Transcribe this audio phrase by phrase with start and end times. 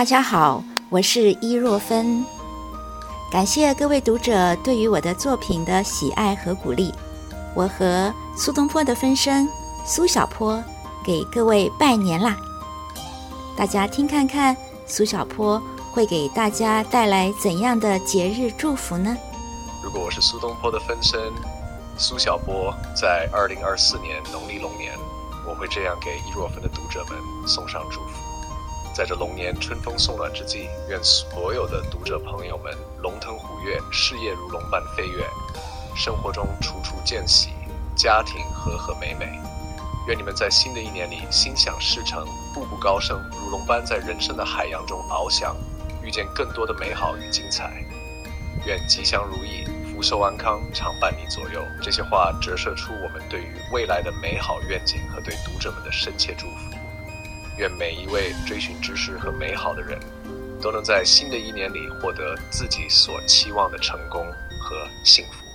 [0.00, 2.24] 大家好，我是伊若芬。
[3.30, 6.90] 感谢各位读者对于我的作品的喜爱和鼓励。
[7.54, 9.46] 我和苏东坡的分身
[9.84, 10.58] 苏小坡
[11.04, 12.34] 给各位拜年啦！
[13.54, 19.14] 大家听看看，苏小坡会给大家带来怎样的节日祝福呢？
[19.84, 21.30] 如果我是苏东坡的分身
[21.98, 24.94] 苏小坡，在二零二四年农历龙年，
[25.46, 28.39] 我会这样给伊若芬的读者们送上祝福。
[28.92, 35.24] 在这龙年春风送暖之际，愿所有的读者朋友们龙腾虎跃，事业如龙般飞跃，
[35.96, 37.50] 生活中处处见喜，
[37.94, 39.26] 家庭和和美美。
[40.08, 45.56] 愿你们在新的一年里心想事成，步步高升，如龙般在人生的海洋中翱翔，
[46.02, 47.72] 遇见更多的美好与精彩。
[48.66, 51.64] 愿吉祥如意，福寿安康，常伴你左右。
[51.80, 56.79] 这些话折射出我们对于未来的美好愿景和对读者们的深切祝福。
[57.60, 60.00] 愿每一位追寻知识和美好的人，
[60.62, 64.24] 都能在新的一年里获得自己所期望的成功
[64.58, 65.49] 和幸福。